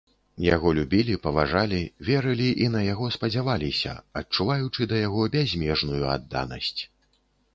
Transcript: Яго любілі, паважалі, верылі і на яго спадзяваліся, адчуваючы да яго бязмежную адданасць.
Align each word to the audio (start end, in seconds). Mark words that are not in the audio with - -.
Яго 0.43 0.69
любілі, 0.77 1.17
паважалі, 1.25 1.81
верылі 2.07 2.47
і 2.67 2.69
на 2.77 2.81
яго 2.85 3.09
спадзяваліся, 3.17 3.93
адчуваючы 4.21 4.89
да 4.93 5.01
яго 5.05 5.29
бязмежную 5.39 6.03
адданасць. 6.17 6.77